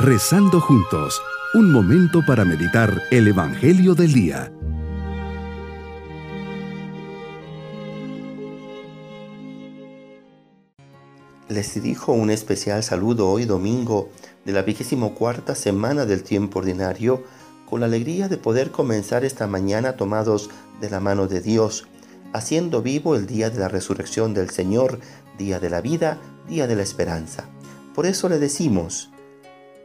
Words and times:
Rezando 0.00 0.60
juntos, 0.60 1.20
un 1.54 1.72
momento 1.72 2.24
para 2.24 2.44
meditar 2.44 3.02
el 3.10 3.26
Evangelio 3.26 3.96
del 3.96 4.12
Día. 4.12 4.52
Les 11.48 11.74
dirijo 11.74 12.12
un 12.12 12.30
especial 12.30 12.84
saludo 12.84 13.28
hoy 13.28 13.44
domingo 13.44 14.08
de 14.44 14.52
la 14.52 14.62
vigésimo 14.62 15.16
cuarta 15.16 15.56
semana 15.56 16.06
del 16.06 16.22
tiempo 16.22 16.60
ordinario 16.60 17.24
con 17.68 17.80
la 17.80 17.86
alegría 17.86 18.28
de 18.28 18.36
poder 18.36 18.70
comenzar 18.70 19.24
esta 19.24 19.48
mañana 19.48 19.96
tomados 19.96 20.48
de 20.80 20.90
la 20.90 21.00
mano 21.00 21.26
de 21.26 21.40
Dios, 21.40 21.88
haciendo 22.32 22.82
vivo 22.82 23.16
el 23.16 23.26
día 23.26 23.50
de 23.50 23.58
la 23.58 23.66
resurrección 23.66 24.32
del 24.32 24.50
Señor, 24.50 25.00
día 25.38 25.58
de 25.58 25.70
la 25.70 25.80
vida, 25.80 26.18
día 26.48 26.68
de 26.68 26.76
la 26.76 26.84
esperanza. 26.84 27.48
Por 27.96 28.06
eso 28.06 28.28
le 28.28 28.38
decimos, 28.38 29.10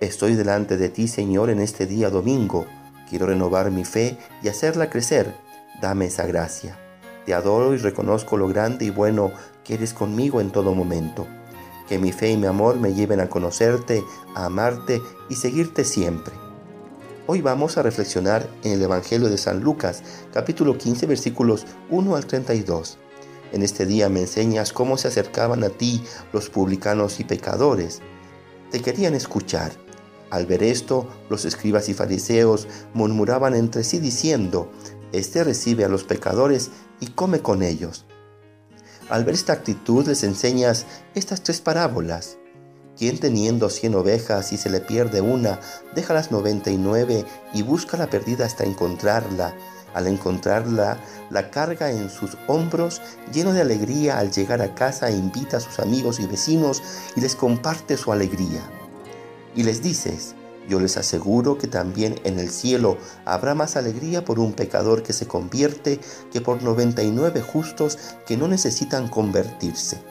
Estoy 0.03 0.35
delante 0.35 0.75
de 0.75 0.89
ti, 0.89 1.07
Señor, 1.07 1.49
en 1.49 1.61
este 1.61 1.85
día 1.85 2.09
domingo. 2.09 2.65
Quiero 3.09 3.27
renovar 3.27 3.71
mi 3.71 3.85
fe 3.85 4.17
y 4.41 4.49
hacerla 4.49 4.89
crecer. 4.89 5.33
Dame 5.81 6.07
esa 6.07 6.25
gracia. 6.25 6.77
Te 7.25 7.33
adoro 7.33 7.73
y 7.73 7.77
reconozco 7.77 8.35
lo 8.35 8.49
grande 8.49 8.83
y 8.83 8.89
bueno 8.89 9.31
que 9.63 9.75
eres 9.75 9.93
conmigo 9.93 10.41
en 10.41 10.51
todo 10.51 10.75
momento. 10.75 11.25
Que 11.87 11.99
mi 11.99 12.11
fe 12.11 12.31
y 12.31 12.37
mi 12.37 12.47
amor 12.47 12.81
me 12.81 12.93
lleven 12.93 13.21
a 13.21 13.29
conocerte, 13.29 14.03
a 14.35 14.47
amarte 14.47 15.01
y 15.29 15.35
seguirte 15.35 15.85
siempre. 15.85 16.33
Hoy 17.25 17.39
vamos 17.39 17.77
a 17.77 17.81
reflexionar 17.81 18.45
en 18.65 18.73
el 18.73 18.81
Evangelio 18.81 19.29
de 19.29 19.37
San 19.37 19.61
Lucas, 19.61 20.03
capítulo 20.33 20.77
15, 20.77 21.05
versículos 21.05 21.65
1 21.89 22.13
al 22.17 22.25
32. 22.25 22.97
En 23.53 23.63
este 23.63 23.85
día 23.85 24.09
me 24.09 24.19
enseñas 24.19 24.73
cómo 24.73 24.97
se 24.97 25.07
acercaban 25.07 25.63
a 25.63 25.69
ti 25.69 26.03
los 26.33 26.49
publicanos 26.49 27.21
y 27.21 27.23
pecadores. 27.23 28.01
Te 28.69 28.81
querían 28.81 29.13
escuchar 29.13 29.82
al 30.33 30.47
ver 30.47 30.63
esto, 30.63 31.07
los 31.29 31.45
escribas 31.45 31.89
y 31.89 31.93
fariseos 31.93 32.67
murmuraban 32.95 33.53
entre 33.53 33.83
sí 33.83 33.99
diciendo, 33.99 34.71
Este 35.11 35.43
recibe 35.43 35.85
a 35.85 35.89
los 35.89 36.05
pecadores 36.05 36.71
y 36.99 37.09
come 37.09 37.41
con 37.41 37.61
ellos. 37.61 38.07
Al 39.11 39.25
ver 39.25 39.35
esta 39.35 39.53
actitud 39.53 40.07
les 40.07 40.23
enseñas 40.23 40.87
estas 41.13 41.43
tres 41.43 41.61
parábolas. 41.61 42.39
Quien 42.97 43.19
teniendo 43.19 43.69
cien 43.69 43.93
ovejas 43.93 44.51
y 44.53 44.57
se 44.57 44.71
le 44.71 44.79
pierde 44.79 45.21
una, 45.21 45.59
deja 45.93 46.15
las 46.15 46.31
noventa 46.31 46.71
y 46.71 46.77
nueve 46.77 47.25
y 47.53 47.61
busca 47.61 47.95
la 47.95 48.09
perdida 48.09 48.47
hasta 48.47 48.63
encontrarla. 48.63 49.53
Al 49.93 50.07
encontrarla, 50.07 50.97
la 51.29 51.51
carga 51.51 51.91
en 51.91 52.09
sus 52.09 52.39
hombros, 52.47 53.03
lleno 53.31 53.53
de 53.53 53.61
alegría 53.61 54.17
al 54.17 54.31
llegar 54.31 54.63
a 54.63 54.73
casa, 54.73 55.11
invita 55.11 55.57
a 55.57 55.59
sus 55.59 55.77
amigos 55.77 56.19
y 56.19 56.25
vecinos 56.25 56.81
y 57.15 57.21
les 57.21 57.35
comparte 57.35 57.97
su 57.97 58.11
alegría 58.11 58.63
y 59.55 59.63
les 59.63 59.81
dices, 59.81 60.35
yo 60.67 60.79
les 60.79 60.97
aseguro 60.97 61.57
que 61.57 61.67
también 61.67 62.19
en 62.23 62.39
el 62.39 62.49
cielo 62.49 62.97
habrá 63.25 63.53
más 63.53 63.75
alegría 63.75 64.23
por 64.23 64.39
un 64.39 64.53
pecador 64.53 65.03
que 65.03 65.13
se 65.13 65.27
convierte 65.27 65.99
que 66.31 66.41
por 66.41 66.63
99 66.63 67.41
justos 67.41 67.97
que 68.25 68.37
no 68.37 68.47
necesitan 68.47 69.09
convertirse. 69.09 70.01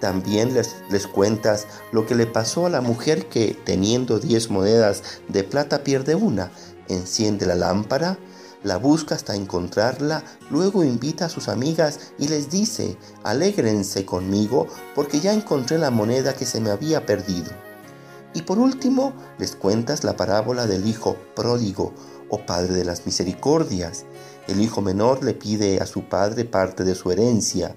También 0.00 0.52
les, 0.52 0.74
les, 0.90 1.06
cuentas 1.06 1.66
lo 1.92 2.06
que 2.06 2.16
le 2.16 2.26
pasó 2.26 2.66
a 2.66 2.70
la 2.70 2.80
mujer 2.80 3.26
que, 3.28 3.56
teniendo 3.64 4.18
10 4.18 4.50
monedas 4.50 5.02
de 5.28 5.44
plata, 5.44 5.84
pierde 5.84 6.16
una, 6.16 6.50
enciende 6.88 7.46
la 7.46 7.54
lámpara, 7.54 8.18
la 8.64 8.78
busca 8.78 9.14
hasta 9.14 9.36
encontrarla, 9.36 10.24
luego 10.50 10.84
invita 10.84 11.26
a 11.26 11.28
sus 11.28 11.48
amigas 11.48 12.12
y 12.18 12.28
les 12.28 12.50
dice, 12.50 12.96
alégrense 13.22 14.04
conmigo 14.04 14.66
porque 14.94 15.20
ya 15.20 15.32
encontré 15.32 15.78
la 15.78 15.90
moneda 15.90 16.34
que 16.34 16.46
se 16.46 16.60
me 16.60 16.70
había 16.70 17.06
perdido. 17.06 17.50
Y 18.34 18.42
por 18.42 18.58
último, 18.58 19.12
les 19.38 19.54
cuentas 19.54 20.04
la 20.04 20.16
parábola 20.16 20.66
del 20.66 20.86
hijo 20.86 21.16
pródigo 21.34 21.92
o 22.28 22.44
padre 22.46 22.72
de 22.72 22.84
las 22.84 23.04
misericordias. 23.04 24.04
El 24.48 24.60
hijo 24.60 24.80
menor 24.80 25.22
le 25.22 25.34
pide 25.34 25.80
a 25.80 25.86
su 25.86 26.08
padre 26.08 26.44
parte 26.44 26.84
de 26.84 26.94
su 26.94 27.10
herencia 27.10 27.76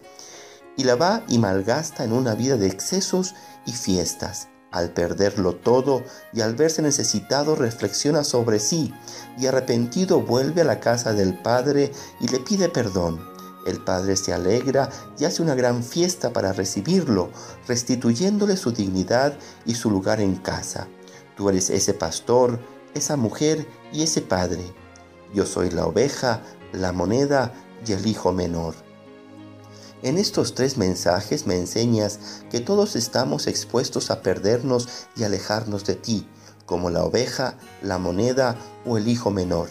y 0.77 0.83
la 0.83 0.95
va 0.95 1.23
y 1.27 1.39
malgasta 1.39 2.03
en 2.03 2.13
una 2.13 2.35
vida 2.35 2.57
de 2.57 2.67
excesos 2.67 3.35
y 3.65 3.73
fiestas. 3.73 4.49
Al 4.71 4.91
perderlo 4.91 5.55
todo 5.55 6.03
y 6.33 6.41
al 6.41 6.55
verse 6.55 6.81
necesitado 6.81 7.55
reflexiona 7.55 8.23
sobre 8.23 8.59
sí 8.59 8.93
y 9.37 9.45
arrepentido 9.45 10.21
vuelve 10.21 10.61
a 10.61 10.65
la 10.65 10.79
casa 10.79 11.13
del 11.13 11.37
padre 11.41 11.91
y 12.19 12.27
le 12.27 12.39
pide 12.39 12.67
perdón. 12.67 13.34
El 13.65 13.83
padre 13.83 14.15
se 14.15 14.31
alegra 14.31 14.89
y 15.17 15.25
hace 15.25 15.41
una 15.41 15.55
gran 15.55 15.83
fiesta 15.83 16.31
para 16.31 16.53
recibirlo, 16.53 17.31
restituyéndole 17.67 18.57
su 18.57 18.71
dignidad 18.71 19.37
y 19.65 19.73
su 19.75 19.89
lugar 19.89 20.21
en 20.21 20.35
casa. 20.35 20.87
Tú 21.35 21.49
eres 21.49 21.71
ese 21.71 21.93
pastor, 21.93 22.59
esa 22.93 23.17
mujer 23.17 23.67
y 23.91 24.03
ese 24.03 24.21
padre. 24.21 24.63
Yo 25.33 25.45
soy 25.45 25.71
la 25.71 25.87
oveja, 25.87 26.41
la 26.71 26.91
moneda 26.91 27.53
y 27.85 27.91
el 27.93 28.05
hijo 28.05 28.31
menor. 28.31 28.75
En 30.03 30.19
estos 30.19 30.53
tres 30.53 30.77
mensajes 30.77 31.47
me 31.47 31.57
enseñas 31.57 32.43
que 32.51 32.59
todos 32.59 32.95
estamos 32.95 33.47
expuestos 33.47 34.11
a 34.11 34.21
perdernos 34.21 35.07
y 35.15 35.23
alejarnos 35.23 35.83
de 35.85 35.95
ti, 35.95 36.27
como 36.67 36.91
la 36.91 37.03
oveja, 37.03 37.57
la 37.81 37.97
moneda 37.97 38.55
o 38.85 38.97
el 38.97 39.07
hijo 39.07 39.31
menor. 39.31 39.69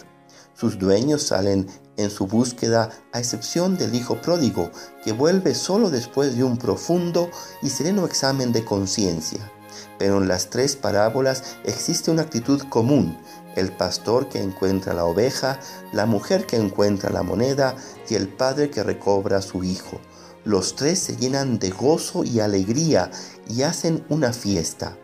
Sus 0.55 0.79
dueños 0.79 1.21
salen 1.23 1.67
en 1.97 2.09
su 2.09 2.27
búsqueda 2.27 2.89
a 3.11 3.19
excepción 3.19 3.77
del 3.77 3.93
hijo 3.93 4.21
pródigo, 4.21 4.71
que 5.03 5.11
vuelve 5.11 5.53
solo 5.53 5.89
después 5.89 6.35
de 6.37 6.43
un 6.43 6.57
profundo 6.57 7.29
y 7.61 7.69
sereno 7.69 8.05
examen 8.05 8.53
de 8.53 8.63
conciencia. 8.63 9.51
Pero 9.99 10.17
en 10.17 10.27
las 10.29 10.49
tres 10.49 10.77
parábolas 10.77 11.43
existe 11.65 12.09
una 12.09 12.21
actitud 12.21 12.61
común, 12.69 13.17
el 13.55 13.71
pastor 13.73 14.29
que 14.29 14.41
encuentra 14.41 14.93
la 14.93 15.05
oveja, 15.05 15.59
la 15.91 16.05
mujer 16.05 16.45
que 16.45 16.55
encuentra 16.55 17.09
la 17.09 17.23
moneda 17.23 17.75
y 18.09 18.15
el 18.15 18.29
padre 18.29 18.69
que 18.69 18.83
recobra 18.83 19.37
a 19.37 19.41
su 19.41 19.63
hijo. 19.63 19.99
Los 20.45 20.75
tres 20.75 20.99
se 20.99 21.17
llenan 21.17 21.59
de 21.59 21.71
gozo 21.71 22.23
y 22.23 22.39
alegría 22.39 23.11
y 23.49 23.63
hacen 23.63 24.05
una 24.09 24.31
fiesta. 24.31 24.95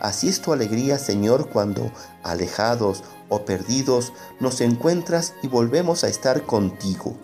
Así 0.00 0.28
es 0.28 0.40
tu 0.40 0.52
alegría, 0.52 0.98
Señor, 0.98 1.48
cuando, 1.50 1.92
alejados 2.22 3.02
o 3.28 3.44
perdidos, 3.44 4.12
nos 4.40 4.60
encuentras 4.60 5.34
y 5.42 5.48
volvemos 5.48 6.04
a 6.04 6.08
estar 6.08 6.42
contigo. 6.44 7.16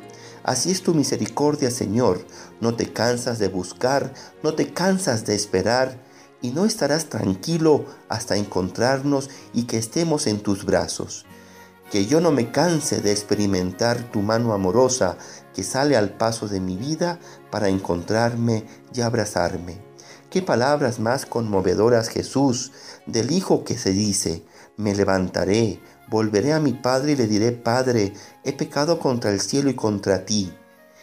Así 0.42 0.70
es 0.70 0.82
tu 0.82 0.94
misericordia, 0.94 1.70
Señor. 1.70 2.26
No 2.60 2.74
te 2.74 2.92
cansas 2.92 3.38
de 3.38 3.48
buscar, 3.48 4.12
no 4.42 4.54
te 4.54 4.72
cansas 4.72 5.24
de 5.24 5.34
esperar, 5.34 5.98
y 6.44 6.50
no 6.50 6.66
estarás 6.66 7.06
tranquilo 7.06 7.86
hasta 8.10 8.36
encontrarnos 8.36 9.30
y 9.54 9.62
que 9.62 9.78
estemos 9.78 10.26
en 10.26 10.40
tus 10.40 10.66
brazos. 10.66 11.24
Que 11.90 12.04
yo 12.04 12.20
no 12.20 12.32
me 12.32 12.50
canse 12.50 13.00
de 13.00 13.12
experimentar 13.12 14.10
tu 14.10 14.20
mano 14.20 14.52
amorosa 14.52 15.16
que 15.54 15.62
sale 15.62 15.96
al 15.96 16.10
paso 16.10 16.46
de 16.46 16.60
mi 16.60 16.76
vida 16.76 17.18
para 17.50 17.70
encontrarme 17.70 18.66
y 18.92 19.00
abrazarme. 19.00 19.93
Qué 20.34 20.42
palabras 20.42 20.98
más 20.98 21.26
conmovedoras 21.26 22.08
Jesús, 22.08 22.72
del 23.06 23.30
Hijo 23.30 23.62
que 23.62 23.78
se 23.78 23.92
dice, 23.92 24.44
me 24.76 24.92
levantaré, 24.92 25.78
volveré 26.08 26.52
a 26.52 26.58
mi 26.58 26.72
Padre 26.72 27.12
y 27.12 27.14
le 27.14 27.28
diré, 27.28 27.52
Padre, 27.52 28.14
he 28.42 28.52
pecado 28.52 28.98
contra 28.98 29.30
el 29.30 29.40
cielo 29.40 29.70
y 29.70 29.76
contra 29.76 30.24
ti. 30.24 30.52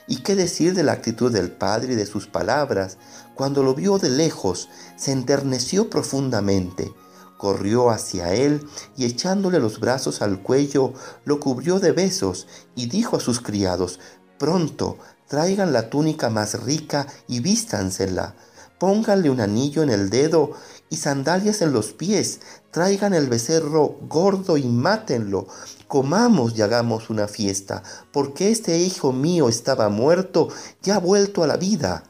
¿Y 0.05 0.17
qué 0.17 0.35
decir 0.35 0.73
de 0.73 0.83
la 0.83 0.91
actitud 0.91 1.31
del 1.31 1.49
Padre 1.49 1.93
y 1.93 1.95
de 1.95 2.05
sus 2.05 2.27
palabras? 2.27 2.97
Cuando 3.33 3.63
lo 3.63 3.73
vio 3.73 3.99
de 3.99 4.09
lejos, 4.09 4.67
se 4.97 5.13
enterneció 5.13 5.89
profundamente, 5.89 6.91
corrió 7.37 7.89
hacia 7.89 8.33
él 8.33 8.67
y 8.97 9.05
echándole 9.05 9.59
los 9.59 9.79
brazos 9.79 10.21
al 10.21 10.41
cuello, 10.41 10.91
lo 11.23 11.39
cubrió 11.39 11.79
de 11.79 11.93
besos 11.93 12.47
y 12.75 12.87
dijo 12.87 13.15
a 13.15 13.21
sus 13.21 13.39
criados, 13.39 14.01
Pronto, 14.37 14.97
traigan 15.29 15.71
la 15.71 15.89
túnica 15.89 16.29
más 16.29 16.61
rica 16.61 17.07
y 17.29 17.39
vístansela 17.39 18.35
pónganle 18.81 19.29
un 19.29 19.39
anillo 19.39 19.83
en 19.83 19.91
el 19.91 20.09
dedo 20.09 20.53
y 20.89 20.95
sandalias 20.95 21.61
en 21.61 21.71
los 21.71 21.93
pies, 21.93 22.39
traigan 22.71 23.13
el 23.13 23.29
becerro 23.29 23.99
gordo 24.09 24.57
y 24.57 24.63
mátenlo, 24.63 25.45
comamos 25.87 26.57
y 26.57 26.63
hagamos 26.63 27.11
una 27.11 27.27
fiesta, 27.27 27.83
porque 28.11 28.49
este 28.49 28.79
hijo 28.79 29.13
mío 29.13 29.49
estaba 29.49 29.89
muerto 29.89 30.47
y 30.83 30.89
ha 30.89 30.97
vuelto 30.97 31.43
a 31.43 31.47
la 31.47 31.57
vida. 31.57 32.05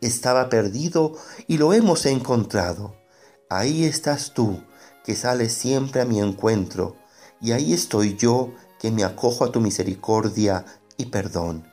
Estaba 0.00 0.48
perdido 0.48 1.16
y 1.48 1.58
lo 1.58 1.72
hemos 1.72 2.06
encontrado. 2.06 2.94
Ahí 3.48 3.84
estás 3.84 4.32
tú, 4.32 4.62
que 5.04 5.16
sales 5.16 5.52
siempre 5.52 6.02
a 6.02 6.04
mi 6.04 6.20
encuentro, 6.20 6.98
y 7.40 7.50
ahí 7.50 7.72
estoy 7.72 8.14
yo, 8.14 8.52
que 8.78 8.92
me 8.92 9.02
acojo 9.02 9.44
a 9.44 9.50
tu 9.50 9.60
misericordia 9.60 10.64
y 10.96 11.06
perdón. 11.06 11.69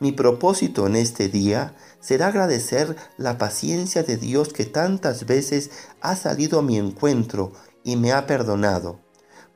Mi 0.00 0.12
propósito 0.12 0.86
en 0.86 0.96
este 0.96 1.28
día 1.28 1.74
será 2.00 2.28
agradecer 2.28 2.96
la 3.16 3.38
paciencia 3.38 4.02
de 4.02 4.16
Dios 4.16 4.52
que 4.52 4.64
tantas 4.64 5.26
veces 5.26 5.70
ha 6.00 6.16
salido 6.16 6.58
a 6.58 6.62
mi 6.62 6.78
encuentro 6.78 7.52
y 7.84 7.96
me 7.96 8.12
ha 8.12 8.26
perdonado. 8.26 9.00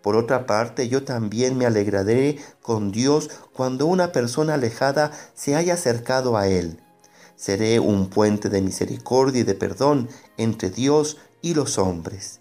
Por 0.03 0.17
otra 0.17 0.47
parte, 0.47 0.89
yo 0.89 1.05
también 1.05 1.59
me 1.59 1.67
alegraré 1.67 2.39
con 2.63 2.93
Dios 2.93 3.31
cuando 3.53 3.87
una 3.87 4.13
persona 4.13 4.55
alejada 4.55 5.11
se 5.35 5.57
haya 5.57 5.75
acercado 5.75 6.37
a 6.37 6.47
Él. 6.47 6.81
Seré 7.35 7.81
un 7.81 8.09
puente 8.09 8.49
de 8.49 8.63
misericordia 8.63 9.41
y 9.41 9.45
de 9.45 9.55
perdón 9.55 10.09
entre 10.37 10.71
Dios 10.71 11.19
y 11.43 11.55
los 11.55 11.79
hombres. 11.79 12.41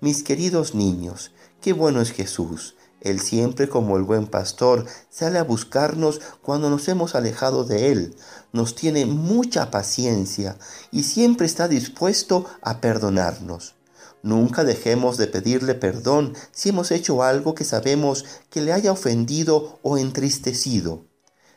Mis 0.00 0.22
queridos 0.22 0.74
niños, 0.74 1.32
qué 1.60 1.72
bueno 1.72 2.00
es 2.00 2.12
Jesús. 2.12 2.76
Él 3.02 3.20
siempre 3.20 3.68
como 3.68 3.96
el 3.96 4.04
buen 4.04 4.28
pastor 4.28 4.86
sale 5.10 5.40
a 5.40 5.42
buscarnos 5.42 6.20
cuando 6.40 6.70
nos 6.70 6.86
hemos 6.86 7.16
alejado 7.16 7.64
de 7.64 7.90
Él. 7.90 8.16
Nos 8.52 8.76
tiene 8.76 9.06
mucha 9.06 9.72
paciencia 9.72 10.56
y 10.92 11.02
siempre 11.02 11.46
está 11.46 11.66
dispuesto 11.66 12.46
a 12.62 12.80
perdonarnos. 12.80 13.74
Nunca 14.22 14.62
dejemos 14.62 15.16
de 15.16 15.26
pedirle 15.26 15.74
perdón 15.74 16.34
si 16.52 16.68
hemos 16.68 16.92
hecho 16.92 17.24
algo 17.24 17.56
que 17.56 17.64
sabemos 17.64 18.24
que 18.50 18.60
le 18.60 18.72
haya 18.72 18.92
ofendido 18.92 19.80
o 19.82 19.98
entristecido. 19.98 21.04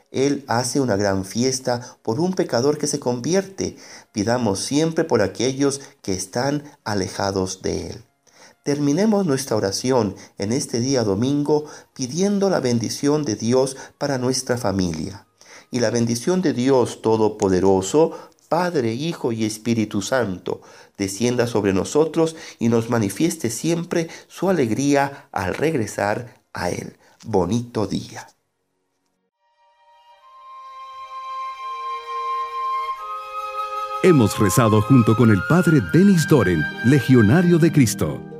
Él 0.09 0.45
hace 0.48 0.80
una 0.80 0.95
gran 0.95 1.25
fiesta 1.25 2.00
por 2.01 2.19
un 2.19 2.33
pecador 2.33 2.80
que 2.80 2.88
se 2.88 3.00
convierte. 3.00 3.77
Pidamos 4.12 4.62
siempre 4.62 5.03
por 5.03 5.21
aquellos 5.21 5.80
que 6.01 6.13
están 6.13 6.63
alejados 6.83 7.62
de 7.62 7.91
Él. 7.91 8.06
Terminemos 8.65 9.27
nuestra 9.27 9.56
oración 9.56 10.15
en 10.39 10.51
este 10.51 10.79
día 10.79 11.03
domingo 11.03 11.65
pidiendo 11.94 12.50
la 12.50 12.59
bendición 12.59 13.23
de 13.23 13.35
Dios 13.35 13.77
para 14.00 14.17
nuestra 14.17 14.57
familia. 14.57 15.27
Y 15.69 15.81
la 15.81 15.91
bendición 15.91 16.41
de 16.41 16.51
Dios 16.51 17.03
Todopoderoso, 17.03 18.17
Padre, 18.50 18.95
Hijo 18.95 19.31
y 19.31 19.45
Espíritu 19.45 20.01
Santo, 20.01 20.62
descienda 20.97 21.45
sobre 21.45 21.73
nosotros 21.73 22.35
y 22.57 22.69
nos 22.69 22.89
manifieste 22.89 23.51
siempre 23.51 24.09
su 24.27 24.50
alegría 24.50 25.27
al 25.31 25.53
regresar 25.53 26.41
a 26.51 26.71
Él. 26.71 26.97
Bonito 27.23 27.85
día. 27.85 28.27
Hemos 34.01 34.39
rezado 34.39 34.81
junto 34.81 35.15
con 35.15 35.29
el 35.29 35.41
Padre 35.47 35.81
Denis 35.94 36.27
Doren, 36.27 36.63
Legionario 36.85 37.59
de 37.59 37.71
Cristo. 37.71 38.35